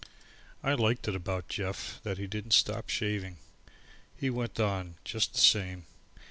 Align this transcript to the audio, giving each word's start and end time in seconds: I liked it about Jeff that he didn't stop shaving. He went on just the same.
I 0.63 0.73
liked 0.73 1.07
it 1.07 1.15
about 1.15 1.47
Jeff 1.47 1.99
that 2.01 2.17
he 2.17 2.25
didn't 2.25 2.53
stop 2.55 2.89
shaving. 2.89 3.37
He 4.17 4.31
went 4.31 4.59
on 4.59 4.95
just 5.03 5.33
the 5.33 5.39
same. 5.39 5.85